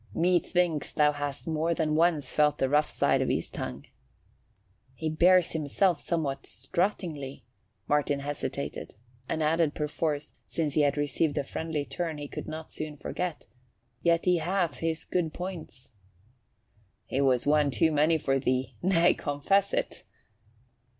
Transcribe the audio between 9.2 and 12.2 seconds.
but added perforce, since he had received a friendly turn